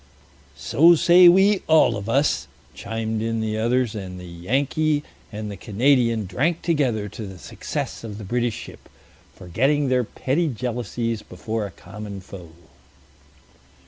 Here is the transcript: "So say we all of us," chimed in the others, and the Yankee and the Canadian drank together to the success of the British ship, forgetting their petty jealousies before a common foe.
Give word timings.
"So 0.57 0.95
say 0.95 1.27
we 1.29 1.61
all 1.67 1.95
of 1.95 2.09
us," 2.09 2.47
chimed 2.73 3.21
in 3.21 3.39
the 3.39 3.59
others, 3.59 3.93
and 3.93 4.19
the 4.19 4.25
Yankee 4.25 5.03
and 5.31 5.51
the 5.51 5.55
Canadian 5.55 6.25
drank 6.25 6.63
together 6.63 7.07
to 7.09 7.27
the 7.27 7.37
success 7.37 8.03
of 8.03 8.17
the 8.17 8.23
British 8.23 8.55
ship, 8.55 8.89
forgetting 9.35 9.89
their 9.89 10.03
petty 10.03 10.47
jealousies 10.47 11.21
before 11.21 11.67
a 11.67 11.77
common 11.77 12.19
foe. 12.19 12.49